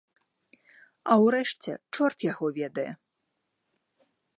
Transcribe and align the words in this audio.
А 1.11 1.19
ўрэшце, 1.25 1.71
чорт 1.99 2.19
яго 2.31 2.45
ведае! 2.59 2.91